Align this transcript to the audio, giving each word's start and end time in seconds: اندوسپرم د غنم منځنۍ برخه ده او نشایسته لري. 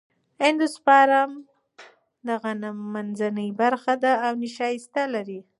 اندوسپرم 0.45 1.31
د 2.27 2.29
غنم 2.41 2.77
منځنۍ 2.93 3.49
برخه 3.61 3.93
ده 4.03 4.13
او 4.25 4.33
نشایسته 4.43 5.01
لري. 5.13 5.39